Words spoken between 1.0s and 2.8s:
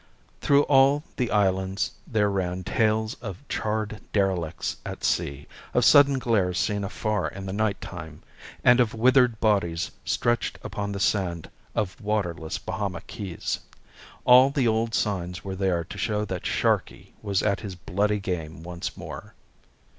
the islands there ran